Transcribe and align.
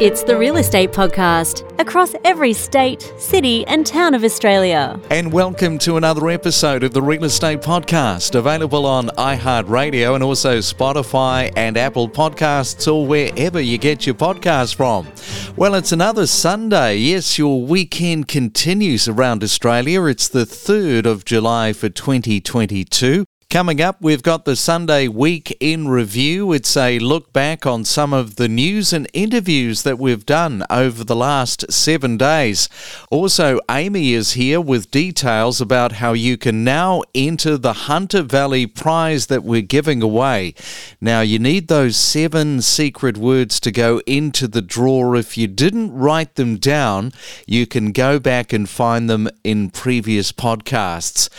It's 0.00 0.22
the 0.22 0.38
Real 0.38 0.58
Estate 0.58 0.92
Podcast 0.92 1.68
across 1.80 2.14
every 2.24 2.52
state, 2.52 3.02
city, 3.18 3.66
and 3.66 3.84
town 3.84 4.14
of 4.14 4.22
Australia. 4.22 5.00
And 5.10 5.32
welcome 5.32 5.76
to 5.78 5.96
another 5.96 6.28
episode 6.28 6.84
of 6.84 6.92
the 6.92 7.02
Real 7.02 7.24
Estate 7.24 7.62
Podcast, 7.62 8.36
available 8.36 8.86
on 8.86 9.08
iHeartRadio 9.08 10.14
and 10.14 10.22
also 10.22 10.58
Spotify 10.58 11.52
and 11.56 11.76
Apple 11.76 12.08
Podcasts 12.08 12.86
or 12.86 13.08
wherever 13.08 13.60
you 13.60 13.76
get 13.76 14.06
your 14.06 14.14
podcasts 14.14 14.72
from. 14.72 15.08
Well, 15.56 15.74
it's 15.74 15.90
another 15.90 16.28
Sunday. 16.28 16.98
Yes, 16.98 17.36
your 17.36 17.60
weekend 17.60 18.28
continues 18.28 19.08
around 19.08 19.42
Australia. 19.42 20.04
It's 20.04 20.28
the 20.28 20.44
3rd 20.44 21.06
of 21.06 21.24
July 21.24 21.72
for 21.72 21.88
2022. 21.88 23.24
Coming 23.50 23.80
up, 23.80 24.02
we've 24.02 24.22
got 24.22 24.44
the 24.44 24.56
Sunday 24.56 25.08
Week 25.08 25.56
in 25.58 25.88
Review. 25.88 26.52
It's 26.52 26.76
a 26.76 26.98
look 26.98 27.32
back 27.32 27.64
on 27.64 27.82
some 27.86 28.12
of 28.12 28.36
the 28.36 28.46
news 28.46 28.92
and 28.92 29.08
interviews 29.14 29.84
that 29.84 29.98
we've 29.98 30.26
done 30.26 30.64
over 30.68 31.02
the 31.02 31.16
last 31.16 31.72
seven 31.72 32.18
days. 32.18 32.68
Also, 33.10 33.58
Amy 33.70 34.12
is 34.12 34.32
here 34.32 34.60
with 34.60 34.90
details 34.90 35.62
about 35.62 35.92
how 35.92 36.12
you 36.12 36.36
can 36.36 36.62
now 36.62 37.02
enter 37.14 37.56
the 37.56 37.72
Hunter 37.72 38.20
Valley 38.20 38.66
prize 38.66 39.28
that 39.28 39.44
we're 39.44 39.62
giving 39.62 40.02
away. 40.02 40.52
Now, 41.00 41.22
you 41.22 41.38
need 41.38 41.68
those 41.68 41.96
seven 41.96 42.60
secret 42.60 43.16
words 43.16 43.60
to 43.60 43.72
go 43.72 44.02
into 44.06 44.46
the 44.46 44.60
draw. 44.60 45.14
If 45.14 45.38
you 45.38 45.46
didn't 45.46 45.94
write 45.94 46.34
them 46.34 46.58
down, 46.58 47.14
you 47.46 47.66
can 47.66 47.92
go 47.92 48.18
back 48.18 48.52
and 48.52 48.68
find 48.68 49.08
them 49.08 49.26
in 49.42 49.70
previous 49.70 50.32
podcasts. 50.32 51.30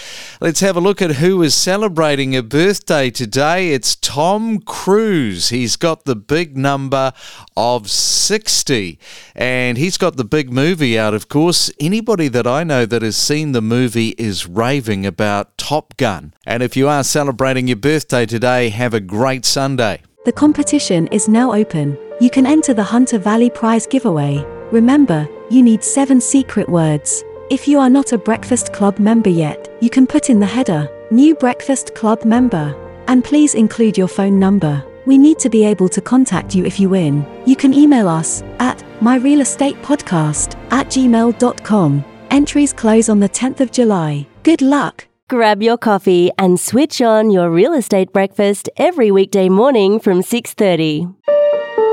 Let's 0.41 0.61
have 0.61 0.75
a 0.75 0.81
look 0.81 1.03
at 1.03 1.17
who 1.17 1.43
is 1.43 1.53
celebrating 1.53 1.98
celebrating 1.99 2.33
a 2.33 2.41
birthday 2.41 3.09
today. 3.09 3.73
It's 3.73 3.93
Tom 3.93 4.59
Cruise. 4.59 5.49
He's 5.49 5.75
got 5.75 6.05
the 6.05 6.15
big 6.15 6.57
number 6.57 7.11
of 7.57 7.91
60. 7.91 8.97
And 9.35 9.77
he's 9.77 9.97
got 9.97 10.15
the 10.15 10.23
big 10.23 10.49
movie 10.49 10.97
out, 10.97 11.13
of 11.13 11.27
course. 11.27 11.69
Anybody 11.77 12.29
that 12.29 12.47
I 12.47 12.63
know 12.63 12.85
that 12.85 13.01
has 13.01 13.17
seen 13.17 13.51
the 13.51 13.61
movie 13.61 14.15
is 14.17 14.47
raving 14.47 15.05
about 15.05 15.57
Top 15.57 15.97
Gun. 15.97 16.33
And 16.45 16.63
if 16.63 16.77
you 16.77 16.87
are 16.87 17.03
celebrating 17.03 17.67
your 17.67 17.75
birthday 17.75 18.25
today, 18.25 18.69
have 18.69 18.93
a 18.93 19.01
great 19.01 19.43
Sunday. 19.43 20.01
The 20.23 20.31
competition 20.31 21.07
is 21.07 21.27
now 21.27 21.53
open. 21.53 21.97
You 22.21 22.29
can 22.29 22.45
enter 22.45 22.73
the 22.73 22.81
Hunter 22.95 23.17
Valley 23.17 23.49
Prize 23.49 23.85
giveaway. 23.85 24.37
Remember, 24.71 25.27
you 25.49 25.61
need 25.61 25.83
seven 25.83 26.21
secret 26.21 26.69
words. 26.69 27.25
If 27.51 27.67
you 27.67 27.77
are 27.77 27.89
not 27.89 28.13
a 28.13 28.17
Breakfast 28.17 28.71
Club 28.71 28.99
member 28.99 29.29
yet, 29.29 29.67
you 29.81 29.89
can 29.89 30.07
put 30.07 30.29
in 30.29 30.39
the 30.39 30.45
header 30.45 30.89
New 31.11 31.33
Breakfast 31.35 31.95
Club 31.95 32.23
member. 32.23 32.75
And 33.07 33.23
please 33.23 33.55
include 33.55 33.97
your 33.97 34.07
phone 34.07 34.39
number. 34.39 34.85
We 35.05 35.17
need 35.17 35.39
to 35.39 35.49
be 35.49 35.65
able 35.65 35.89
to 35.89 36.01
contact 36.01 36.53
you 36.53 36.65
if 36.65 36.79
you 36.79 36.89
win. 36.89 37.25
You 37.47 37.55
can 37.55 37.73
email 37.73 38.07
us 38.07 38.43
at 38.59 38.83
myrealestatepodcast 38.99 40.55
at 40.71 40.87
gmail.com. 40.87 42.05
Entries 42.29 42.73
close 42.73 43.09
on 43.09 43.19
the 43.19 43.29
10th 43.29 43.59
of 43.59 43.71
July. 43.71 44.27
Good 44.43 44.61
luck! 44.61 45.07
Grab 45.27 45.63
your 45.63 45.77
coffee 45.77 46.29
and 46.37 46.59
switch 46.59 47.01
on 47.01 47.31
your 47.31 47.49
real 47.49 47.73
estate 47.73 48.11
breakfast 48.11 48.69
every 48.77 49.09
weekday 49.09 49.49
morning 49.49 49.99
from 49.99 50.21
6:30. 50.21 51.07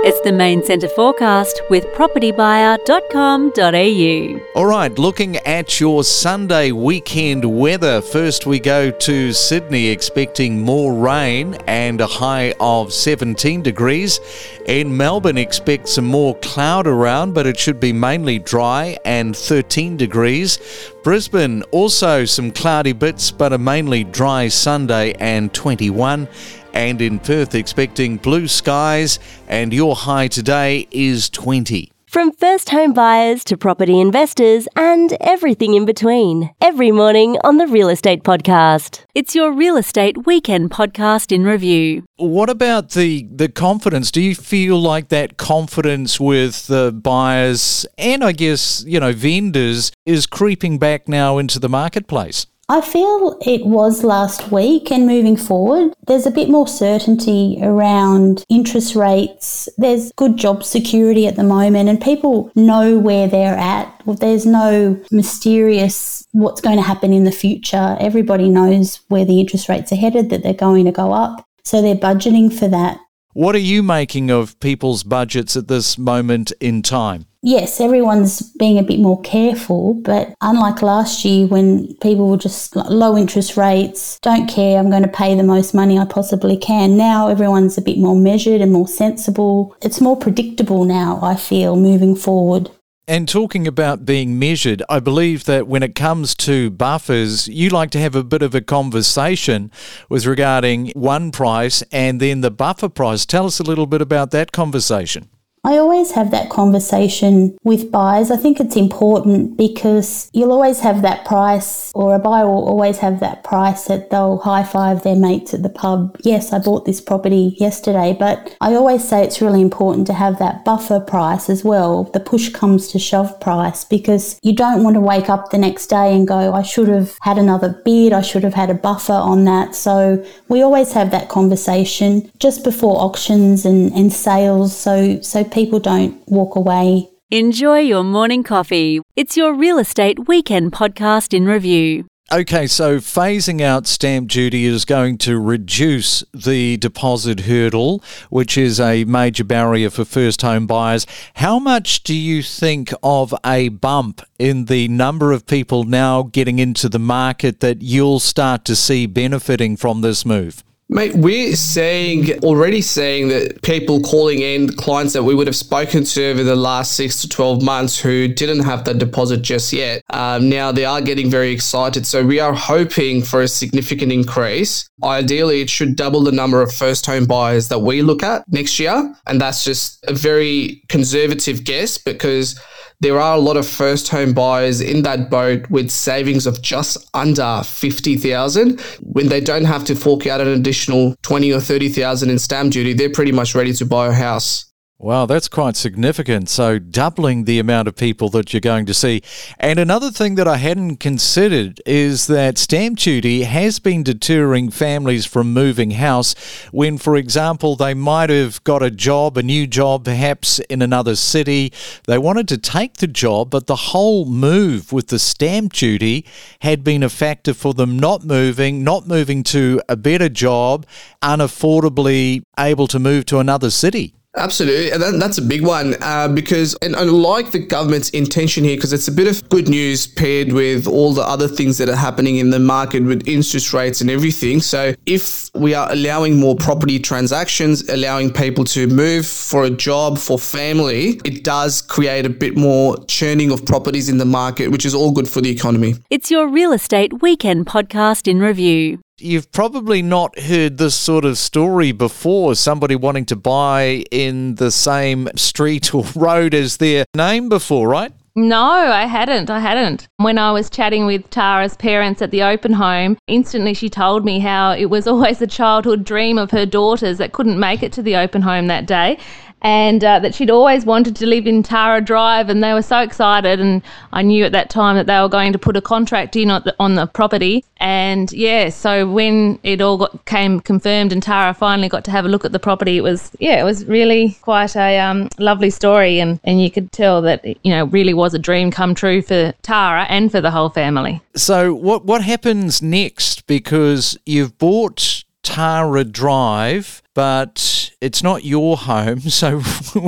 It's 0.09 0.21
the 0.21 0.31
main 0.31 0.62
centre 0.62 0.89
forecast 0.89 1.61
with 1.69 1.85
propertybuyer.com.au. 1.87 4.41
All 4.55 4.67
right, 4.67 4.97
looking 4.97 5.37
at 5.39 5.81
your 5.81 6.05
Sunday 6.05 6.71
weekend 6.71 7.45
weather. 7.45 8.01
First, 8.01 8.47
we 8.47 8.61
go 8.61 8.93
to 8.93 9.33
Sydney, 9.33 9.89
expecting 9.89 10.62
more 10.62 10.95
rain 10.95 11.55
and 11.67 12.01
a 12.01 12.07
high 12.07 12.55
of 12.61 12.93
17 12.93 13.62
degrees. 13.62 14.21
In 14.67 14.97
Melbourne, 14.97 15.39
expect 15.39 15.89
some 15.89 16.07
more 16.07 16.37
cloud 16.37 16.87
around, 16.87 17.34
but 17.34 17.49
it 17.49 17.59
should 17.59 17.81
be 17.81 17.93
mainly 17.93 18.39
dry 18.39 18.97
and 19.05 19.37
13 19.37 19.97
degrees. 19.97 20.61
Brisbane, 21.03 21.65
also 21.73 22.25
some 22.25 22.53
cloudy 22.53 22.93
bits, 22.93 23.33
but 23.33 23.53
a 23.53 23.59
mainly 23.59 24.05
dry 24.05 24.47
Sunday 24.47 25.15
and 25.15 25.53
21 25.53 26.28
and 26.76 27.00
in 27.00 27.19
Perth 27.19 27.54
expecting 27.54 28.19
blue 28.19 28.47
skies 28.47 29.19
and 29.48 29.72
your 29.72 29.97
high 29.97 30.28
today 30.28 30.87
is 30.91 31.31
20. 31.31 31.91
From 32.06 32.32
first 32.32 32.69
home 32.69 32.92
buyers 32.92 33.42
to 33.44 33.56
property 33.56 33.98
investors 33.98 34.69
and 34.76 35.16
everything 35.20 35.72
in 35.72 35.87
between. 35.87 36.50
Every 36.60 36.92
morning 36.92 37.38
on 37.42 37.56
the 37.56 37.66
Real 37.66 37.88
Estate 37.88 38.22
Podcast. 38.25 39.04
It's 39.14 39.34
your 39.34 39.53
real 39.53 39.78
estate 39.78 40.26
weekend 40.26 40.70
podcast 40.70 41.32
in 41.32 41.44
review. 41.44 42.04
What 42.16 42.50
about 42.50 42.91
the, 42.91 43.26
the 43.31 43.48
confidence? 43.48 44.10
Do 44.10 44.20
you 44.20 44.34
feel 44.34 44.78
like 44.78 45.08
that 45.08 45.38
confidence 45.38 46.20
with 46.20 46.66
the 46.66 46.93
buyers 46.93 47.87
and 47.97 48.22
I 48.22 48.32
guess, 48.32 48.84
you 48.87 49.00
know, 49.00 49.14
vendors 49.14 49.93
is 50.04 50.26
creeping 50.26 50.78
back 50.78 51.08
now 51.08 51.38
into 51.38 51.58
the 51.58 51.70
marketplace? 51.70 52.47
I 52.69 52.81
feel 52.81 53.38
it 53.47 53.65
was 53.65 54.03
last 54.03 54.50
week 54.50 54.91
and 54.91 55.06
moving 55.06 55.37
forward, 55.37 55.94
there's 56.09 56.27
a 56.27 56.32
bit 56.32 56.49
more 56.49 56.66
certainty 56.66 57.60
around 57.62 58.44
interest 58.49 58.97
rates. 58.97 59.69
There's 59.78 60.10
good 60.16 60.37
job 60.37 60.65
security 60.65 61.28
at 61.28 61.37
the 61.37 61.44
moment 61.44 61.88
and 61.88 62.00
people 62.03 62.50
know 62.56 62.99
where 62.99 63.28
they're 63.28 63.56
at. 63.56 64.03
There's 64.05 64.44
no 64.44 65.00
mysterious 65.12 66.26
what's 66.32 66.60
going 66.60 66.76
to 66.76 66.82
happen 66.82 67.12
in 67.12 67.22
the 67.22 67.31
future. 67.31 67.97
Everybody 68.00 68.49
knows 68.49 68.99
where 69.09 69.25
the 69.25 69.38
interest 69.38 69.69
rates 69.69 69.93
are 69.93 69.97
headed, 69.97 70.31
that 70.31 70.43
they're 70.43 70.53
going 70.53 70.87
to 70.87 70.93
go 70.93 71.12
up. 71.12 71.47
So 71.62 71.81
they're 71.81 71.94
budgeting 71.94 72.53
for 72.53 72.66
that. 72.66 72.99
What 73.32 73.55
are 73.55 73.59
you 73.59 73.84
making 73.84 74.31
of 74.31 74.59
people's 74.59 75.05
budgets 75.05 75.56
at 75.56 75.69
this 75.69 75.99
moment 75.99 76.53
in 76.60 76.82
time? 76.82 77.26
Yes, 77.47 77.81
everyone's 77.81 78.43
being 78.43 78.77
a 78.77 78.83
bit 78.83 78.99
more 78.99 79.21
careful, 79.23 79.95
but 79.95 80.34
unlike 80.41 80.83
last 80.83 81.25
year 81.25 81.47
when 81.47 81.95
people 81.99 82.29
were 82.29 82.37
just 82.37 82.75
low 82.75 83.17
interest 83.17 83.57
rates, 83.57 84.19
don't 84.21 84.49
care, 84.49 84.79
I'm 84.79 84.91
going 84.91 85.05
to 85.05 85.09
pay 85.09 85.34
the 85.34 85.45
most 85.45 85.73
money 85.73 85.97
I 85.97 86.05
possibly 86.05 86.56
can. 86.56 86.97
Now 86.97 87.29
everyone's 87.29 87.79
a 87.79 87.83
bit 87.83 87.99
more 87.99 88.17
measured 88.17 88.61
and 88.61 88.73
more 88.73 88.89
sensible. 88.89 89.77
It's 89.81 90.01
more 90.01 90.17
predictable 90.17 90.85
now, 90.85 91.21
I 91.23 91.37
feel, 91.37 91.77
moving 91.77 92.17
forward. 92.17 92.69
And 93.09 93.29
talking 93.29 93.69
about 93.69 94.05
being 94.05 94.37
measured, 94.37 94.83
I 94.89 94.99
believe 94.99 95.45
that 95.45 95.69
when 95.69 95.85
it 95.85 95.95
comes 95.95 96.35
to 96.37 96.71
buffers, 96.71 97.47
you 97.47 97.71
like 97.71 97.93
to 97.93 98.01
have 98.01 98.17
a 98.17 98.25
bit 98.25 98.43
of 98.43 98.53
a 98.53 98.61
conversation 98.61 99.71
with 100.09 100.27
regarding 100.27 100.91
one 100.97 101.31
price 101.31 101.85
and 101.93 102.21
then 102.21 102.41
the 102.41 102.51
buffer 102.51 102.89
price. 102.89 103.25
Tell 103.25 103.47
us 103.47 103.61
a 103.61 103.62
little 103.62 103.87
bit 103.87 104.03
about 104.03 104.33
that 104.33 104.51
conversation. 104.51 105.29
I 105.66 105.78
always 105.78 106.12
have 106.12 106.31
that 106.31 106.49
conversation 106.49 107.59
with 107.65 107.91
buyers. 107.91 108.31
I 108.31 108.37
think 108.37 108.60
it's 108.60 108.77
important 108.77 109.56
because 109.56 110.31
you'll 110.32 110.53
always 110.53 110.78
have 110.78 111.03
that 111.03 111.25
price, 111.25 111.91
or 111.93 112.15
a 112.15 112.21
buyer 112.21 112.47
will 112.47 112.69
always 112.69 112.99
have 112.99 113.19
that 113.19 113.43
price 113.43 113.87
that 113.87 114.10
they'll 114.10 114.38
high 114.38 114.62
five 114.62 115.03
their 115.03 115.16
mates 115.16 115.55
at 115.55 115.65
the 115.65 115.69
pub. 115.69 116.16
Yes, 116.22 116.53
I 116.53 116.60
bought 116.60 116.84
this 116.84 117.00
property 117.00 117.56
yesterday, 117.59 118.16
but 118.16 118.56
I 118.60 118.75
always 118.75 119.03
say 119.06 119.25
it's 119.25 119.43
really 119.43 119.60
important 119.60 120.06
to 120.06 120.12
have 120.12 120.38
that 120.38 120.65
buffer 120.65 121.00
price 121.00 121.50
as 121.50 121.65
well, 121.65 122.05
the 122.05 122.21
push 122.21 122.49
comes 122.50 122.87
to 122.93 123.00
shove 123.00 123.41
price, 123.41 123.84
because 123.84 124.38
you 124.44 124.55
don't 124.55 124.84
want 124.84 124.94
to 124.94 125.00
wake 125.00 125.28
up 125.28 125.50
the 125.50 125.59
next 125.59 125.88
day 125.88 126.15
and 126.15 126.28
go, 126.28 126.53
I 126.53 126.62
should 126.62 126.87
have 126.87 127.19
had 127.22 127.38
another 127.38 127.82
bid, 127.84 128.12
I 128.12 128.22
should 128.22 128.44
have 128.44 128.55
had 128.55 128.71
a 128.71 128.75
buffer 128.75 129.15
on 129.15 129.44
that. 129.47 129.75
So 129.75 130.25
we 130.49 130.62
always 130.62 130.93
have 130.93 131.10
that 131.10 131.28
conversation 131.28 132.31
just 132.38 132.62
before 132.62 133.00
auctions 133.03 133.65
and, 133.65 133.93
and 133.94 134.12
sales. 134.12 134.76
So, 134.76 135.21
so 135.22 135.43
people 135.56 135.81
don't 135.81 136.22
walk 136.28 136.55
away. 136.55 137.09
Enjoy 137.31 137.78
your 137.78 138.05
morning 138.05 138.43
coffee. 138.43 139.00
It's 139.17 139.39
your 139.39 139.55
real 139.55 139.78
estate 139.78 140.28
weekend 140.28 140.72
podcast 140.72 141.33
in 141.33 141.47
review. 141.47 142.05
Okay, 142.31 142.67
so 142.67 142.99
phasing 142.99 143.62
out 143.62 143.87
stamp 143.87 144.28
duty 144.28 144.67
is 144.67 144.84
going 144.84 145.17
to 145.19 145.41
reduce 145.41 146.22
the 146.34 146.77
deposit 146.77 147.41
hurdle, 147.41 148.05
which 148.28 148.59
is 148.59 148.78
a 148.78 149.05
major 149.05 149.44
barrier 149.44 149.89
for 149.89 150.05
first 150.05 150.43
home 150.43 150.67
buyers. 150.67 151.06
How 151.37 151.58
much 151.58 152.03
do 152.03 152.14
you 152.14 152.43
think 152.43 152.93
of 153.03 153.32
a 153.43 153.70
bump 153.70 154.20
in 154.38 154.67
the 154.67 154.88
number 154.88 155.32
of 155.32 155.47
people 155.47 155.85
now 155.85 156.25
getting 156.25 156.58
into 156.58 156.91
the 156.91 156.99
market 156.99 157.61
that 157.61 157.81
you'll 157.81 158.20
start 158.20 158.67
to 158.67 158.76
see 158.76 159.06
benefiting 159.06 159.79
from 159.79 160.03
this 160.03 160.26
move? 160.26 160.62
Mate, 160.88 161.17
we're 161.17 161.56
saying 161.56 162.38
already 162.44 162.81
saying 162.81 163.27
that 163.29 163.61
people 163.62 164.00
calling 164.00 164.38
in 164.38 164.73
clients 164.73 165.15
that 165.15 165.25
we 165.25 165.35
would 165.35 165.49
have 165.49 165.56
spoken 165.56 166.05
to 166.05 166.27
over 166.27 166.44
the 166.44 166.55
last 166.55 166.93
six 166.93 167.21
to 167.23 167.29
12 167.29 167.61
months 167.61 167.99
who 167.99 168.29
didn't 168.29 168.61
have 168.61 168.85
that 168.85 168.99
deposit 168.99 169.43
just 169.43 169.73
yet. 169.73 170.00
Um, 170.11 170.49
now 170.49 170.71
they 170.71 170.85
are 170.85 171.00
getting 171.00 171.29
very 171.29 171.50
excited. 171.50 172.06
So 172.06 172.25
we 172.25 172.38
are 172.38 172.55
hoping 172.55 173.23
for 173.23 173.43
a 173.43 173.49
significant 173.49 174.12
increase. 174.12 174.88
Ideally, 175.03 175.61
it 175.61 175.71
should 175.71 175.97
double 175.97 176.23
the 176.23 176.31
number 176.31 176.62
of 176.62 176.73
first 176.73 177.05
home 177.05 177.27
buyers 177.27 177.67
that 177.67 177.81
we 177.81 178.03
look 178.03 178.23
at 178.23 178.44
next 178.47 178.79
year. 178.79 179.12
And 179.27 179.41
that's 179.41 179.65
just 179.65 180.05
a 180.09 180.15
very 180.15 180.85
conservative 180.89 181.65
guess 181.65 181.99
because 181.99 182.61
there 183.00 183.20
are 183.20 183.37
a 183.37 183.40
lot 183.40 183.56
of 183.56 183.66
first 183.66 184.08
home 184.08 184.32
buyers 184.32 184.81
in 184.81 185.02
that 185.02 185.31
boat 185.31 185.69
with 185.70 185.90
savings 185.90 186.46
of 186.46 186.62
just 186.62 186.96
under 187.14 187.62
50,000 187.64 188.81
when 189.00 189.28
they 189.28 189.40
don't 189.40 189.64
have 189.64 189.84
to 189.84 189.94
fork 189.94 190.26
out 190.26 190.40
an 190.40 190.48
additional 190.48 191.14
20 191.22 191.52
or 191.52 191.60
30,000 191.60 192.31
in 192.31 192.38
stamp 192.38 192.72
duty 192.72 192.93
they're 192.93 193.10
pretty 193.10 193.32
much 193.32 193.54
ready 193.54 193.72
to 193.72 193.84
buy 193.84 194.06
a 194.08 194.12
house 194.12 194.72
Wow, 194.98 195.26
that's 195.26 195.48
quite 195.48 195.76
significant. 195.76 196.48
So, 196.48 196.78
doubling 196.78 197.44
the 197.44 197.58
amount 197.58 197.87
of 197.87 197.96
people 197.96 198.31
that 198.31 198.54
you're 198.54 198.62
going 198.62 198.87
to 198.87 198.94
see. 198.94 199.20
And 199.58 199.78
another 199.78 200.10
thing 200.10 200.37
that 200.37 200.48
I 200.48 200.56
hadn't 200.56 201.00
considered 201.00 201.82
is 201.84 202.28
that 202.28 202.56
stamp 202.56 203.00
duty 203.00 203.43
has 203.43 203.78
been 203.78 204.02
deterring 204.02 204.70
families 204.70 205.26
from 205.26 205.52
moving 205.52 205.90
house 205.90 206.34
when, 206.72 206.96
for 206.96 207.14
example, 207.14 207.76
they 207.76 207.93
might 207.93 208.31
have 208.31 208.64
got 208.64 208.82
a 208.82 208.90
job, 208.90 209.37
a 209.37 209.43
new 209.43 209.66
job, 209.66 210.06
perhaps 210.06 210.60
in 210.60 210.81
another 210.81 211.14
city. 211.14 211.75
They 212.06 212.16
wanted 212.16 212.48
to 212.48 212.56
take 212.56 212.94
the 212.94 213.06
job, 213.06 213.50
but 213.50 213.66
the 213.66 213.76
whole 213.76 214.25
move 214.25 214.94
with 214.94 215.08
the 215.08 215.19
stamp 215.19 215.75
duty 215.75 216.25
had 216.60 216.82
been 216.82 217.02
a 217.02 217.10
factor 217.10 217.52
for 217.52 217.75
them 217.75 217.98
not 217.98 218.25
moving, 218.25 218.82
not 218.82 219.06
moving 219.06 219.43
to 219.43 219.82
a 219.90 219.96
better 219.96 220.31
job, 220.31 220.87
unaffordably 221.22 222.44
able 222.58 222.87
to 222.87 222.98
move 222.98 223.26
to 223.26 223.40
another 223.40 223.69
city. 223.69 224.14
Absolutely, 224.38 224.93
and 224.93 225.03
that, 225.03 225.19
that's 225.19 225.38
a 225.38 225.43
big 225.43 225.62
one 225.62 225.97
uh, 226.03 226.29
because, 226.29 226.75
and 226.83 226.94
I 226.94 227.03
like 227.05 227.53
the 227.53 227.59
government's 227.59 228.11
intention 228.11 228.65
here 228.65 228.77
because 228.77 228.93
it's 228.93 229.09
a 229.09 229.12
bit 229.12 229.27
of 229.27 229.49
good 229.49 229.67
news 229.69 230.06
paired 230.06 230.53
with 230.53 230.87
all 230.87 231.15
the 231.15 231.23
other 231.23 231.49
things 231.49 231.79
that 231.79 231.88
are 231.88 231.97
happening 231.97 232.37
in 232.37 232.50
the 232.50 232.59
market 232.59 233.03
with 233.03 233.27
interest 233.27 233.73
rates 233.73 234.03
and 234.03 234.11
everything. 234.11 234.61
So, 234.61 234.94
if 235.06 235.50
we 235.55 235.73
are 235.73 235.91
allowing 235.91 236.38
more 236.38 236.55
property 236.55 236.99
transactions, 236.99 237.88
allowing 237.88 238.31
people 238.31 238.65
to 238.67 238.87
move 238.88 239.27
for 239.27 239.65
a 239.65 239.71
job, 239.71 240.19
for 240.19 240.39
family, 240.39 241.19
it 241.25 241.43
does 241.43 241.81
create 241.81 242.27
a 242.27 242.31
bit 242.31 242.59
more 242.59 243.03
churning 243.06 243.50
of 243.50 243.65
properties 243.65 244.11
in 244.11 244.19
the 244.19 244.27
market, 244.27 244.69
which 244.69 244.85
is 244.85 244.94
all 244.94 245.12
good 245.12 245.29
for 245.29 245.41
the 245.41 245.50
economy. 245.50 245.94
It's 246.11 246.31
your 246.31 246.47
real 246.47 246.73
estate 246.73 247.23
weekend 247.23 247.67
podcast 247.67 248.29
in 248.29 248.41
review. 248.41 249.00
You've 249.19 249.51
probably 249.51 250.03
not 250.03 250.39
heard 250.39 250.77
this 250.77 250.95
sort 250.95 251.25
of 251.25 251.39
story 251.39 251.91
before 251.91 252.55
somebody 252.55 252.97
wanting 252.97 253.25
to 253.27 253.37
buy 253.37 254.05
in 254.11 254.57
the 254.57 254.71
same 254.71 255.31
street 255.37 255.95
or 255.95 256.05
road 256.15 256.53
as 256.53 256.77
their 256.77 257.07
name 257.15 257.49
before, 257.49 257.89
right? 257.89 258.13
No, 258.35 258.61
I 258.61 259.07
hadn't. 259.07 259.49
I 259.49 259.61
hadn't. 259.61 260.07
When 260.19 260.37
I 260.37 260.53
was 260.53 260.69
chatting 260.69 261.07
with 261.07 261.31
Tara's 261.31 261.79
parents 261.79 262.21
at 262.21 262.31
the 262.31 262.43
open 262.43 262.75
home, 262.75 263.17
instantly 263.27 263.73
she 263.73 263.89
told 263.89 264.27
me 264.27 264.39
how 264.39 264.73
it 264.73 264.91
was 264.91 265.07
always 265.07 265.41
a 265.41 265.47
childhood 265.47 266.05
dream 266.05 266.37
of 266.37 266.51
her 266.51 266.67
daughters 266.67 267.17
that 267.17 267.33
couldn't 267.33 267.59
make 267.59 267.83
it 267.83 267.93
to 267.93 268.03
the 268.03 268.17
open 268.17 268.43
home 268.43 268.67
that 268.67 268.85
day 268.87 269.19
and 269.67 270.05
uh, 270.05 270.21
that 270.21 270.33
she'd 270.33 270.49
always 270.49 270.87
wanted 270.87 271.17
to 271.17 271.27
live 271.27 271.45
in 271.45 271.61
Tara 271.61 272.01
Drive, 272.01 272.49
and 272.49 272.63
they 272.63 272.73
were 272.73 272.83
so 272.83 273.01
excited. 273.01 273.59
And 273.59 273.83
I 274.13 274.23
knew 274.23 274.45
at 274.45 274.53
that 274.53 274.71
time 274.71 274.95
that 274.95 275.09
they 275.09 275.21
were 275.21 275.29
going 275.29 275.53
to 275.53 275.59
put 275.59 275.77
a 275.77 275.81
contract 275.81 276.37
in 276.37 276.53
on 276.53 276.63
the, 276.65 276.77
on 276.79 276.95
the 276.95 277.09
property. 277.09 277.65
And 277.79 278.31
yeah, 278.31 278.69
so 278.69 279.11
when 279.11 279.59
it 279.65 279.81
all 279.81 279.99
got, 279.99 280.25
came 280.25 280.61
confirmed 280.61 281.13
and 281.13 281.21
Tara 281.21 281.53
finally 281.53 281.89
got 281.89 282.05
to 282.05 282.13
have 282.13 282.25
a 282.25 282.29
look 282.29 282.45
at 282.45 282.53
the 282.53 282.61
property, 282.61 282.97
it 282.97 283.01
was 283.01 283.33
yeah, 283.41 283.61
it 283.61 283.65
was 283.65 283.85
really 283.87 284.39
quite 284.41 284.77
a 284.77 285.01
um, 285.01 285.31
lovely 285.37 285.71
story, 285.71 286.21
and 286.21 286.39
and 286.45 286.63
you 286.63 286.71
could 286.71 286.93
tell 286.93 287.21
that 287.23 287.45
you 287.45 287.73
know 287.73 287.87
really 287.87 288.15
was 288.15 288.35
a 288.35 288.39
dream 288.39 288.71
come 288.71 288.95
true 288.95 289.21
for 289.21 289.53
Tara 289.63 290.05
and 290.09 290.31
for 290.31 290.41
the 290.41 290.53
whole 290.53 290.69
family. 290.71 291.21
So 291.35 291.75
what 291.75 292.05
what 292.05 292.23
happens 292.23 292.83
next? 292.83 293.49
Because 293.49 294.17
you've 294.25 294.59
bought 294.59 295.25
Tara 295.43 296.05
Drive, 296.05 297.03
but 297.15 297.86
it's 298.00 298.22
not 298.22 298.44
your 298.44 298.76
home. 298.76 299.20
So 299.31 299.60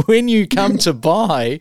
when 0.06 0.29
you 0.29 0.46
come 0.46 0.79
to 0.79 0.93
buy, 0.93 1.61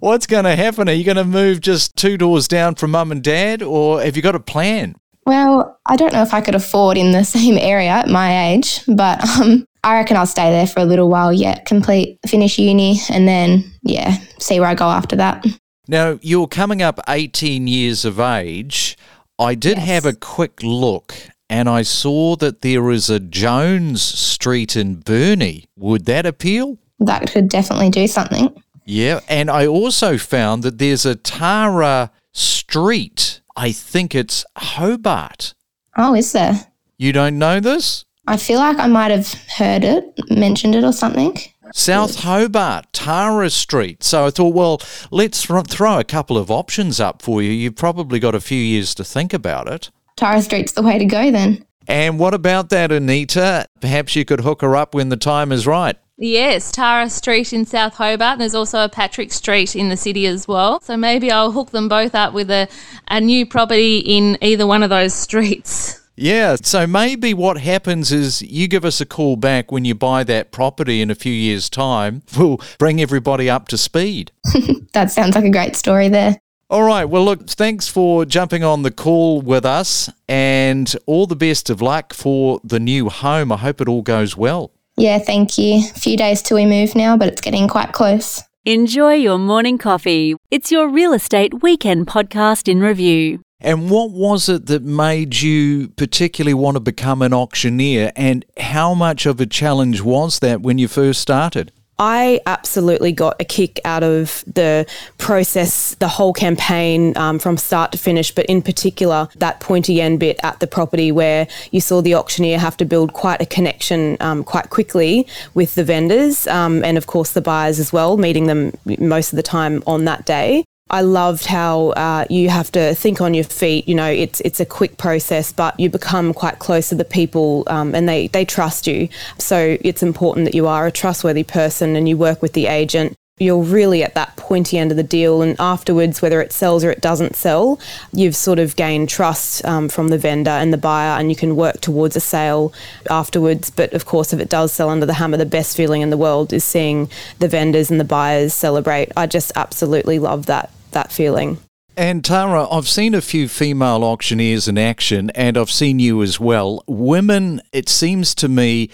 what's 0.00 0.26
going 0.26 0.44
to 0.44 0.56
happen? 0.56 0.88
Are 0.88 0.92
you 0.92 1.04
going 1.04 1.16
to 1.16 1.24
move 1.24 1.60
just 1.60 1.96
two 1.96 2.16
doors 2.16 2.48
down 2.48 2.74
from 2.74 2.92
mum 2.92 3.12
and 3.12 3.22
dad, 3.22 3.62
or 3.62 4.00
have 4.02 4.16
you 4.16 4.22
got 4.22 4.34
a 4.34 4.40
plan? 4.40 4.96
Well, 5.26 5.78
I 5.86 5.96
don't 5.96 6.12
know 6.12 6.22
if 6.22 6.34
I 6.34 6.40
could 6.40 6.54
afford 6.54 6.96
in 6.96 7.12
the 7.12 7.24
same 7.38 7.58
area 7.58 7.90
at 7.90 8.08
my 8.08 8.52
age, 8.52 8.80
but 8.86 9.22
um, 9.38 9.66
I 9.84 9.94
reckon 9.94 10.16
I'll 10.16 10.26
stay 10.26 10.50
there 10.50 10.66
for 10.66 10.80
a 10.80 10.84
little 10.84 11.08
while 11.08 11.32
yet, 11.32 11.66
complete, 11.66 12.18
finish 12.26 12.58
uni, 12.58 12.98
and 13.10 13.26
then, 13.28 13.64
yeah, 13.82 14.16
see 14.38 14.58
where 14.60 14.68
I 14.68 14.74
go 14.74 14.86
after 14.86 15.16
that. 15.16 15.44
Now, 15.88 16.18
you're 16.22 16.46
coming 16.48 16.80
up 16.82 17.00
18 17.08 17.66
years 17.66 18.04
of 18.04 18.20
age. 18.20 18.96
I 19.38 19.54
did 19.54 19.78
Yes. 19.78 19.86
have 19.88 20.06
a 20.06 20.12
quick 20.14 20.62
look 20.62 21.14
and 21.52 21.68
I 21.68 21.82
saw 21.82 22.34
that 22.36 22.62
there 22.62 22.90
is 22.90 23.10
a 23.10 23.20
Jones 23.20 24.00
Street 24.00 24.74
in 24.74 25.00
Burnie. 25.00 25.66
Would 25.76 26.06
that 26.06 26.24
appeal? 26.24 26.78
That 26.98 27.30
could 27.30 27.50
definitely 27.50 27.90
do 27.90 28.06
something. 28.06 28.62
Yeah, 28.86 29.20
and 29.28 29.50
I 29.50 29.66
also 29.66 30.16
found 30.16 30.62
that 30.62 30.78
there's 30.78 31.04
a 31.04 31.14
Tara 31.14 32.10
Street. 32.32 33.42
I 33.54 33.70
think 33.70 34.14
it's 34.14 34.46
Hobart. 34.56 35.52
Oh, 35.98 36.14
is 36.14 36.32
there? 36.32 36.68
You 36.96 37.12
don't 37.12 37.38
know 37.38 37.60
this? 37.60 38.06
I 38.26 38.38
feel 38.38 38.58
like 38.58 38.78
I 38.78 38.86
might 38.86 39.10
have 39.10 39.34
heard 39.58 39.84
it, 39.84 40.04
mentioned 40.30 40.74
it 40.74 40.84
or 40.84 40.92
something. 40.92 41.36
South 41.74 42.20
Hobart, 42.20 42.90
Tara 42.94 43.50
Street. 43.50 44.02
So 44.02 44.24
I 44.24 44.30
thought, 44.30 44.54
well, 44.54 44.80
let's 45.10 45.44
throw 45.44 45.98
a 45.98 46.04
couple 46.04 46.38
of 46.38 46.50
options 46.50 46.98
up 46.98 47.20
for 47.20 47.42
you. 47.42 47.50
You've 47.50 47.76
probably 47.76 48.20
got 48.20 48.34
a 48.34 48.40
few 48.40 48.58
years 48.58 48.94
to 48.94 49.04
think 49.04 49.34
about 49.34 49.68
it. 49.68 49.90
Tara 50.16 50.42
Street's 50.42 50.72
the 50.72 50.82
way 50.82 50.98
to 50.98 51.04
go 51.04 51.30
then. 51.30 51.64
And 51.88 52.18
what 52.18 52.34
about 52.34 52.70
that, 52.70 52.92
Anita? 52.92 53.66
Perhaps 53.80 54.14
you 54.14 54.24
could 54.24 54.40
hook 54.40 54.62
her 54.62 54.76
up 54.76 54.94
when 54.94 55.08
the 55.08 55.16
time 55.16 55.52
is 55.52 55.66
right. 55.66 55.96
Yes, 56.16 56.70
Tara 56.70 57.10
Street 57.10 57.52
in 57.52 57.64
South 57.66 57.94
Hobart. 57.94 58.32
And 58.32 58.40
there's 58.40 58.54
also 58.54 58.84
a 58.84 58.88
Patrick 58.88 59.32
Street 59.32 59.74
in 59.74 59.88
the 59.88 59.96
city 59.96 60.26
as 60.26 60.46
well. 60.46 60.80
So 60.80 60.96
maybe 60.96 61.30
I'll 61.32 61.50
hook 61.50 61.70
them 61.70 61.88
both 61.88 62.14
up 62.14 62.32
with 62.32 62.50
a, 62.50 62.68
a 63.08 63.20
new 63.20 63.44
property 63.44 63.98
in 63.98 64.38
either 64.40 64.66
one 64.66 64.82
of 64.82 64.90
those 64.90 65.14
streets. 65.14 66.00
Yeah, 66.14 66.56
so 66.62 66.86
maybe 66.86 67.32
what 67.32 67.58
happens 67.58 68.12
is 68.12 68.42
you 68.42 68.68
give 68.68 68.84
us 68.84 69.00
a 69.00 69.06
call 69.06 69.36
back 69.36 69.72
when 69.72 69.84
you 69.84 69.94
buy 69.94 70.24
that 70.24 70.52
property 70.52 71.00
in 71.00 71.10
a 71.10 71.14
few 71.14 71.32
years' 71.32 71.70
time. 71.70 72.22
We'll 72.36 72.60
bring 72.78 73.00
everybody 73.00 73.48
up 73.48 73.68
to 73.68 73.78
speed. 73.78 74.30
That 74.92 75.10
sounds 75.10 75.34
like 75.34 75.46
a 75.46 75.50
great 75.50 75.74
story 75.74 76.10
there. 76.10 76.38
All 76.72 76.84
right. 76.84 77.04
Well, 77.04 77.22
look, 77.22 77.50
thanks 77.50 77.86
for 77.86 78.24
jumping 78.24 78.64
on 78.64 78.80
the 78.80 78.90
call 78.90 79.42
with 79.42 79.66
us 79.66 80.08
and 80.26 80.90
all 81.04 81.26
the 81.26 81.36
best 81.36 81.68
of 81.68 81.82
luck 81.82 82.14
for 82.14 82.62
the 82.64 82.80
new 82.80 83.10
home. 83.10 83.52
I 83.52 83.58
hope 83.58 83.82
it 83.82 83.88
all 83.88 84.00
goes 84.00 84.38
well. 84.38 84.70
Yeah, 84.96 85.18
thank 85.18 85.58
you. 85.58 85.80
A 85.80 86.00
few 86.00 86.16
days 86.16 86.40
till 86.40 86.56
we 86.56 86.64
move 86.64 86.94
now, 86.94 87.18
but 87.18 87.28
it's 87.28 87.42
getting 87.42 87.68
quite 87.68 87.92
close. 87.92 88.42
Enjoy 88.64 89.12
your 89.12 89.36
morning 89.36 89.76
coffee. 89.76 90.34
It's 90.50 90.72
your 90.72 90.88
real 90.88 91.12
estate 91.12 91.60
weekend 91.62 92.06
podcast 92.06 92.68
in 92.68 92.80
review. 92.80 93.42
And 93.60 93.90
what 93.90 94.10
was 94.10 94.48
it 94.48 94.64
that 94.66 94.82
made 94.82 95.42
you 95.42 95.88
particularly 95.88 96.54
want 96.54 96.76
to 96.76 96.80
become 96.80 97.20
an 97.20 97.34
auctioneer? 97.34 98.12
And 98.16 98.46
how 98.56 98.94
much 98.94 99.26
of 99.26 99.38
a 99.42 99.46
challenge 99.46 100.00
was 100.00 100.38
that 100.38 100.62
when 100.62 100.78
you 100.78 100.88
first 100.88 101.20
started? 101.20 101.70
I 101.98 102.40
absolutely 102.46 103.12
got 103.12 103.40
a 103.40 103.44
kick 103.44 103.80
out 103.84 104.02
of 104.02 104.44
the 104.46 104.86
process, 105.18 105.94
the 105.96 106.08
whole 106.08 106.32
campaign 106.32 107.16
um, 107.16 107.38
from 107.38 107.56
start 107.56 107.92
to 107.92 107.98
finish, 107.98 108.34
but 108.34 108.46
in 108.46 108.62
particular, 108.62 109.28
that 109.36 109.60
pointy 109.60 110.00
end 110.00 110.20
bit 110.20 110.40
at 110.42 110.58
the 110.60 110.66
property 110.66 111.12
where 111.12 111.46
you 111.70 111.80
saw 111.80 112.00
the 112.00 112.14
auctioneer 112.14 112.58
have 112.58 112.76
to 112.78 112.84
build 112.84 113.12
quite 113.12 113.40
a 113.40 113.46
connection 113.46 114.16
um, 114.20 114.42
quite 114.42 114.70
quickly 114.70 115.26
with 115.54 115.74
the 115.74 115.84
vendors 115.84 116.46
um, 116.48 116.84
and, 116.84 116.98
of 116.98 117.06
course, 117.06 117.32
the 117.32 117.40
buyers 117.40 117.78
as 117.78 117.92
well, 117.92 118.16
meeting 118.16 118.46
them 118.46 118.72
most 118.98 119.32
of 119.32 119.36
the 119.36 119.42
time 119.42 119.82
on 119.86 120.04
that 120.04 120.24
day. 120.24 120.64
I 120.92 121.00
loved 121.00 121.46
how 121.46 121.88
uh, 121.90 122.26
you 122.28 122.50
have 122.50 122.70
to 122.72 122.94
think 122.94 123.22
on 123.22 123.32
your 123.32 123.44
feet. 123.44 123.88
You 123.88 123.94
know, 123.94 124.10
it's 124.10 124.40
it's 124.42 124.60
a 124.60 124.66
quick 124.66 124.98
process, 124.98 125.50
but 125.50 125.78
you 125.80 125.88
become 125.88 126.34
quite 126.34 126.58
close 126.58 126.90
to 126.90 126.94
the 126.94 127.04
people, 127.04 127.64
um, 127.68 127.94
and 127.94 128.06
they 128.06 128.28
they 128.28 128.44
trust 128.44 128.86
you. 128.86 129.08
So 129.38 129.78
it's 129.80 130.02
important 130.02 130.44
that 130.44 130.54
you 130.54 130.66
are 130.68 130.86
a 130.86 130.92
trustworthy 130.92 131.44
person 131.44 131.96
and 131.96 132.08
you 132.08 132.18
work 132.18 132.42
with 132.42 132.52
the 132.52 132.66
agent. 132.66 133.16
You're 133.38 133.62
really 133.62 134.04
at 134.04 134.14
that 134.14 134.36
pointy 134.36 134.78
end 134.78 134.90
of 134.90 134.96
the 134.96 135.02
deal, 135.02 135.40
and 135.42 135.56
afterwards, 135.58 136.20
whether 136.20 136.40
it 136.42 136.52
sells 136.52 136.84
or 136.84 136.90
it 136.90 137.00
doesn't 137.00 137.34
sell, 137.34 137.80
you've 138.12 138.36
sort 138.36 138.58
of 138.58 138.76
gained 138.76 139.08
trust 139.08 139.64
um, 139.64 139.88
from 139.88 140.08
the 140.08 140.18
vendor 140.18 140.50
and 140.50 140.72
the 140.72 140.78
buyer, 140.78 141.18
and 141.18 141.30
you 141.30 141.36
can 141.36 141.56
work 141.56 141.80
towards 141.80 142.14
a 142.14 142.20
sale 142.20 142.72
afterwards. 143.08 143.70
But 143.70 143.94
of 143.94 144.04
course, 144.04 144.32
if 144.32 144.40
it 144.40 144.50
does 144.50 144.72
sell 144.72 144.90
under 144.90 145.06
the 145.06 145.14
hammer, 145.14 145.38
the 145.38 145.46
best 145.46 145.76
feeling 145.76 146.02
in 146.02 146.10
the 146.10 146.18
world 146.18 146.52
is 146.52 146.62
seeing 146.62 147.10
the 147.38 147.48
vendors 147.48 147.90
and 147.90 147.98
the 147.98 148.04
buyers 148.04 148.52
celebrate. 148.52 149.10
I 149.16 149.26
just 149.26 149.50
absolutely 149.56 150.18
love 150.18 150.46
that 150.46 150.70
that 150.90 151.10
feeling. 151.10 151.58
And 151.96 152.24
Tara, 152.24 152.66
I've 152.70 152.88
seen 152.88 153.14
a 153.14 153.20
few 153.20 153.48
female 153.48 154.02
auctioneers 154.02 154.66
in 154.66 154.78
action, 154.78 155.30
and 155.30 155.58
I've 155.58 155.70
seen 155.70 155.98
you 155.98 156.22
as 156.22 156.40
well. 156.40 156.82
Women, 156.86 157.60
it 157.70 157.88
seems 157.90 158.34
to 158.36 158.48
me, 158.48 158.88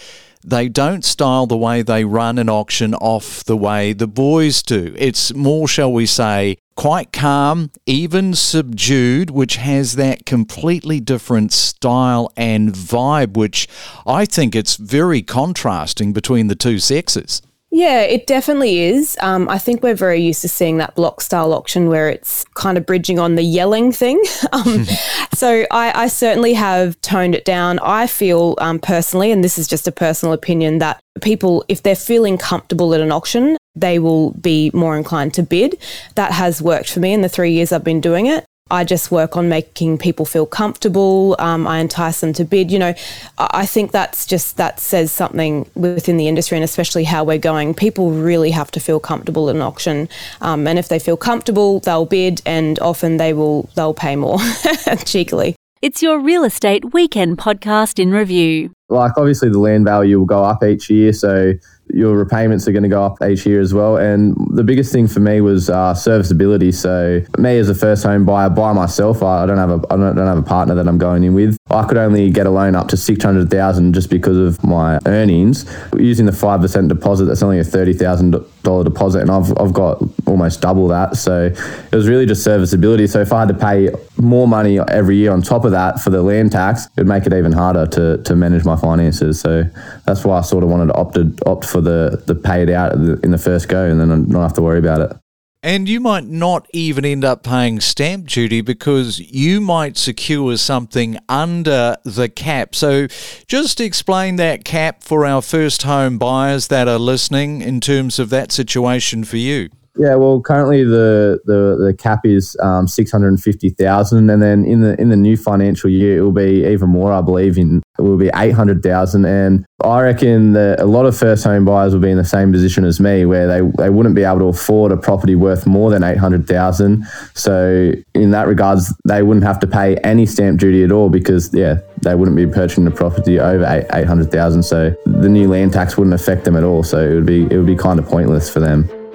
they 0.50 0.68
don't 0.68 1.04
style 1.04 1.46
the 1.46 1.56
way 1.56 1.82
they 1.82 2.04
run 2.04 2.38
an 2.38 2.48
auction 2.48 2.94
off 2.94 3.44
the 3.44 3.56
way 3.56 3.92
the 3.92 4.06
boys 4.06 4.62
do. 4.62 4.94
It's 4.98 5.34
more, 5.34 5.68
shall 5.68 5.92
we 5.92 6.06
say, 6.06 6.58
quite 6.76 7.12
calm, 7.12 7.70
even 7.86 8.34
subdued, 8.34 9.30
which 9.30 9.56
has 9.56 9.96
that 9.96 10.24
completely 10.24 11.00
different 11.00 11.52
style 11.52 12.32
and 12.36 12.70
vibe, 12.72 13.36
which 13.36 13.68
I 14.06 14.24
think 14.24 14.54
it's 14.54 14.76
very 14.76 15.22
contrasting 15.22 16.12
between 16.12 16.46
the 16.46 16.54
two 16.54 16.78
sexes. 16.78 17.42
Yeah, 17.70 18.00
it 18.00 18.26
definitely 18.26 18.78
is. 18.78 19.16
Um, 19.20 19.46
I 19.48 19.58
think 19.58 19.82
we're 19.82 19.94
very 19.94 20.20
used 20.20 20.40
to 20.40 20.48
seeing 20.48 20.78
that 20.78 20.94
block 20.94 21.20
style 21.20 21.52
auction 21.52 21.88
where 21.88 22.08
it's 22.08 22.44
kind 22.54 22.78
of 22.78 22.86
bridging 22.86 23.18
on 23.18 23.34
the 23.34 23.42
yelling 23.42 23.92
thing. 23.92 24.22
um, 24.52 24.84
so 25.34 25.66
I, 25.70 26.04
I 26.04 26.08
certainly 26.08 26.54
have 26.54 26.98
toned 27.02 27.34
it 27.34 27.44
down. 27.44 27.78
I 27.80 28.06
feel 28.06 28.54
um, 28.58 28.78
personally, 28.78 29.30
and 29.30 29.44
this 29.44 29.58
is 29.58 29.68
just 29.68 29.86
a 29.86 29.92
personal 29.92 30.32
opinion, 30.32 30.78
that 30.78 30.98
people, 31.20 31.64
if 31.68 31.82
they're 31.82 31.94
feeling 31.94 32.38
comfortable 32.38 32.94
at 32.94 33.00
an 33.00 33.12
auction, 33.12 33.58
they 33.76 33.98
will 33.98 34.30
be 34.32 34.70
more 34.72 34.96
inclined 34.96 35.34
to 35.34 35.42
bid. 35.42 35.78
That 36.14 36.32
has 36.32 36.62
worked 36.62 36.90
for 36.90 37.00
me 37.00 37.12
in 37.12 37.20
the 37.20 37.28
three 37.28 37.52
years 37.52 37.70
I've 37.70 37.84
been 37.84 38.00
doing 38.00 38.26
it. 38.26 38.44
I 38.70 38.84
just 38.84 39.10
work 39.10 39.36
on 39.36 39.48
making 39.48 39.98
people 39.98 40.26
feel 40.26 40.46
comfortable. 40.46 41.36
Um, 41.38 41.66
I 41.66 41.78
entice 41.78 42.20
them 42.20 42.32
to 42.34 42.44
bid. 42.44 42.70
You 42.70 42.78
know, 42.78 42.94
I 43.38 43.66
think 43.66 43.92
that's 43.92 44.26
just 44.26 44.56
that 44.56 44.80
says 44.80 45.10
something 45.12 45.68
within 45.74 46.16
the 46.16 46.28
industry 46.28 46.56
and 46.56 46.64
especially 46.64 47.04
how 47.04 47.24
we're 47.24 47.38
going. 47.38 47.74
People 47.74 48.10
really 48.10 48.50
have 48.50 48.70
to 48.72 48.80
feel 48.80 49.00
comfortable 49.00 49.48
at 49.48 49.56
an 49.56 49.62
auction, 49.62 50.08
um, 50.40 50.66
and 50.66 50.78
if 50.78 50.88
they 50.88 50.98
feel 50.98 51.16
comfortable, 51.16 51.80
they'll 51.80 52.06
bid, 52.06 52.42
and 52.44 52.78
often 52.80 53.16
they 53.16 53.32
will 53.32 53.68
they'll 53.74 53.94
pay 53.94 54.16
more 54.16 54.38
cheekily. 55.04 55.54
It's 55.80 56.02
your 56.02 56.18
real 56.18 56.42
estate 56.42 56.92
weekend 56.92 57.38
podcast 57.38 58.00
in 58.00 58.10
review. 58.10 58.72
Like 58.88 59.12
obviously 59.16 59.48
the 59.48 59.60
land 59.60 59.84
value 59.84 60.18
will 60.18 60.26
go 60.26 60.42
up 60.42 60.64
each 60.64 60.90
year, 60.90 61.12
so 61.12 61.52
your 61.90 62.16
repayments 62.16 62.66
are 62.68 62.72
going 62.72 62.82
to 62.82 62.88
go 62.88 63.04
up 63.04 63.22
each 63.22 63.46
year 63.46 63.60
as 63.60 63.74
well. 63.74 63.96
And 63.96 64.36
the 64.50 64.64
biggest 64.64 64.92
thing 64.92 65.08
for 65.08 65.20
me 65.20 65.40
was 65.40 65.68
uh, 65.70 65.94
serviceability. 65.94 66.72
So 66.72 67.20
me 67.38 67.58
as 67.58 67.68
a 67.68 67.74
first 67.74 68.04
home 68.04 68.24
buyer 68.24 68.50
by 68.50 68.72
myself, 68.72 69.22
I 69.22 69.46
don't 69.46 69.58
have 69.58 69.70
a 69.70 69.80
I 69.90 69.96
don't, 69.96 70.16
don't 70.16 70.26
have 70.26 70.38
a 70.38 70.42
partner 70.42 70.74
that 70.74 70.88
I'm 70.88 70.98
going 70.98 71.24
in 71.24 71.34
with. 71.34 71.56
I 71.70 71.86
could 71.86 71.96
only 71.96 72.30
get 72.30 72.46
a 72.46 72.50
loan 72.50 72.74
up 72.74 72.88
to 72.88 72.96
six 72.96 73.22
hundred 73.22 73.50
thousand 73.50 73.94
just 73.94 74.10
because 74.10 74.36
of 74.36 74.64
my 74.64 74.98
earnings. 75.06 75.64
Using 75.96 76.26
the 76.26 76.32
five 76.32 76.60
percent 76.60 76.88
deposit, 76.88 77.26
that's 77.26 77.42
only 77.42 77.58
a 77.58 77.64
thirty 77.64 77.92
thousand 77.92 78.36
dollar 78.62 78.84
deposit, 78.84 79.20
and 79.20 79.30
I've 79.30 79.50
I've 79.58 79.72
got 79.72 80.02
almost 80.26 80.60
double 80.60 80.88
that. 80.88 81.16
So 81.16 81.46
it 81.46 81.94
was 81.94 82.08
really 82.08 82.26
just 82.26 82.42
serviceability. 82.42 83.06
So 83.06 83.20
if 83.20 83.32
I 83.32 83.40
had 83.40 83.48
to 83.48 83.54
pay 83.54 83.90
more 84.16 84.48
money 84.48 84.80
every 84.80 85.16
year 85.16 85.32
on 85.32 85.42
top 85.42 85.64
of 85.64 85.72
that 85.72 86.00
for 86.00 86.10
the 86.10 86.22
land 86.22 86.52
tax, 86.52 86.88
it'd 86.96 87.06
make 87.06 87.26
it 87.26 87.32
even 87.32 87.52
harder 87.52 87.86
to 87.86 88.18
to 88.22 88.34
manage 88.34 88.64
my 88.64 88.76
finances. 88.76 89.40
So 89.40 89.64
that's 90.06 90.24
why 90.24 90.38
I 90.38 90.40
sort 90.40 90.64
of 90.64 90.70
wanted 90.70 90.86
to 90.86 90.94
opted 90.94 91.38
opt 91.46 91.58
opt 91.58 91.77
for 91.78 91.82
the 91.82 92.22
the 92.26 92.34
pay 92.34 92.62
it 92.62 92.70
out 92.70 92.92
in 92.92 93.30
the 93.30 93.38
first 93.38 93.68
go, 93.68 93.84
and 93.84 94.00
then 94.00 94.28
not 94.28 94.42
have 94.42 94.52
to 94.54 94.62
worry 94.62 94.78
about 94.78 95.00
it. 95.00 95.16
And 95.62 95.88
you 95.88 95.98
might 96.00 96.24
not 96.24 96.68
even 96.72 97.04
end 97.04 97.24
up 97.24 97.42
paying 97.42 97.80
stamp 97.80 98.28
duty 98.28 98.60
because 98.60 99.18
you 99.18 99.60
might 99.60 99.96
secure 99.96 100.56
something 100.56 101.18
under 101.28 101.96
the 102.04 102.28
cap. 102.28 102.76
So, 102.76 103.08
just 103.48 103.80
explain 103.80 104.36
that 104.36 104.64
cap 104.64 105.02
for 105.02 105.26
our 105.26 105.42
first 105.42 105.82
home 105.82 106.16
buyers 106.16 106.68
that 106.68 106.86
are 106.86 106.98
listening 106.98 107.60
in 107.60 107.80
terms 107.80 108.20
of 108.20 108.30
that 108.30 108.52
situation 108.52 109.24
for 109.24 109.36
you. 109.36 109.68
Yeah, 109.98 110.14
well, 110.14 110.40
currently 110.40 110.84
the 110.84 111.40
the, 111.44 111.76
the 111.86 111.92
cap 111.92 112.24
is 112.24 112.56
um, 112.62 112.86
six 112.86 113.10
hundred 113.10 113.28
and 113.28 113.42
fifty 113.42 113.70
thousand, 113.70 114.30
and 114.30 114.40
then 114.40 114.64
in 114.64 114.80
the 114.80 114.98
in 115.00 115.08
the 115.08 115.16
new 115.16 115.36
financial 115.36 115.90
year 115.90 116.18
it 116.18 116.20
will 116.20 116.30
be 116.30 116.64
even 116.64 116.88
more. 116.90 117.12
I 117.12 117.20
believe 117.20 117.58
in 117.58 117.82
it 117.98 118.02
will 118.02 118.16
be 118.16 118.30
eight 118.36 118.52
hundred 118.52 118.80
thousand, 118.80 119.24
and 119.24 119.66
I 119.82 120.02
reckon 120.02 120.52
that 120.52 120.78
a 120.78 120.84
lot 120.84 121.06
of 121.06 121.18
first 121.18 121.42
home 121.42 121.64
buyers 121.64 121.94
will 121.94 122.00
be 122.00 122.12
in 122.12 122.16
the 122.16 122.24
same 122.24 122.52
position 122.52 122.84
as 122.84 123.00
me, 123.00 123.24
where 123.24 123.48
they 123.48 123.60
they 123.76 123.90
wouldn't 123.90 124.14
be 124.14 124.22
able 124.22 124.38
to 124.38 124.44
afford 124.44 124.92
a 124.92 124.96
property 124.96 125.34
worth 125.34 125.66
more 125.66 125.90
than 125.90 126.04
eight 126.04 126.18
hundred 126.18 126.46
thousand. 126.46 127.04
So 127.34 127.92
in 128.14 128.30
that 128.30 128.46
regards, 128.46 128.94
they 129.04 129.22
wouldn't 129.24 129.44
have 129.44 129.58
to 129.60 129.66
pay 129.66 129.96
any 129.96 130.26
stamp 130.26 130.60
duty 130.60 130.84
at 130.84 130.92
all 130.92 131.08
because 131.08 131.52
yeah, 131.52 131.80
they 132.02 132.14
wouldn't 132.14 132.36
be 132.36 132.46
purchasing 132.46 132.86
a 132.86 132.92
property 132.92 133.40
over 133.40 133.84
eight 133.92 134.06
hundred 134.06 134.30
thousand. 134.30 134.62
So 134.62 134.94
the 135.06 135.28
new 135.28 135.48
land 135.48 135.72
tax 135.72 135.96
wouldn't 135.96 136.14
affect 136.14 136.44
them 136.44 136.54
at 136.54 136.62
all. 136.62 136.84
So 136.84 137.00
it 137.00 137.14
would 137.14 137.26
be 137.26 137.42
it 137.42 137.56
would 137.56 137.66
be 137.66 137.74
kind 137.74 137.98
of 137.98 138.06
pointless 138.06 138.48
for 138.48 138.60
them. 138.60 138.88